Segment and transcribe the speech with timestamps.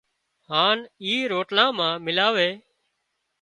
[0.49, 2.49] هانَ اِي روٽلا مان ملائي